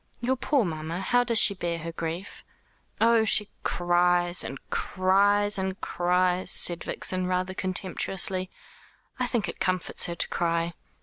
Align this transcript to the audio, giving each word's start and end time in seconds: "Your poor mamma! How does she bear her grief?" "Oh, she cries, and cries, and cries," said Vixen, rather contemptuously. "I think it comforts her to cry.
"Your 0.19 0.35
poor 0.35 0.65
mamma! 0.65 0.99
How 0.99 1.23
does 1.23 1.37
she 1.37 1.53
bear 1.53 1.77
her 1.77 1.91
grief?" 1.91 2.43
"Oh, 2.99 3.23
she 3.23 3.49
cries, 3.61 4.43
and 4.43 4.57
cries, 4.71 5.59
and 5.59 5.79
cries," 5.79 6.49
said 6.49 6.83
Vixen, 6.83 7.27
rather 7.27 7.53
contemptuously. 7.53 8.49
"I 9.19 9.27
think 9.27 9.47
it 9.47 9.59
comforts 9.59 10.07
her 10.07 10.15
to 10.15 10.27
cry. 10.29 10.73